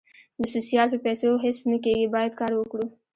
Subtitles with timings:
[0.41, 2.85] د سوسیال په پېسو هیڅ نه کېږي باید کار وکړو